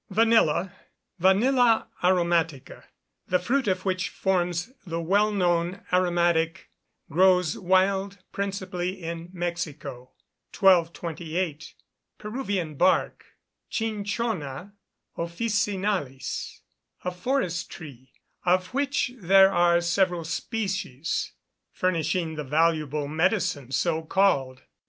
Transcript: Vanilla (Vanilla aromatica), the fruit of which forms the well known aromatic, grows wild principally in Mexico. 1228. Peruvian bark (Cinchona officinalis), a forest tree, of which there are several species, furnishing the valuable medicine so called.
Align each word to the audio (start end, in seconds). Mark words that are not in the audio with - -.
Vanilla 0.09 0.73
(Vanilla 1.19 1.87
aromatica), 2.01 2.85
the 3.27 3.37
fruit 3.37 3.67
of 3.67 3.85
which 3.85 4.09
forms 4.09 4.71
the 4.83 4.99
well 4.99 5.31
known 5.31 5.83
aromatic, 5.93 6.71
grows 7.11 7.55
wild 7.55 8.17
principally 8.31 9.03
in 9.03 9.29
Mexico. 9.31 10.09
1228. 10.59 11.75
Peruvian 12.17 12.73
bark 12.73 13.27
(Cinchona 13.69 14.73
officinalis), 15.17 16.63
a 17.05 17.11
forest 17.11 17.69
tree, 17.69 18.11
of 18.43 18.73
which 18.73 19.11
there 19.19 19.51
are 19.51 19.81
several 19.81 20.23
species, 20.23 21.33
furnishing 21.71 22.33
the 22.33 22.43
valuable 22.43 23.07
medicine 23.07 23.71
so 23.71 24.01
called. 24.01 24.63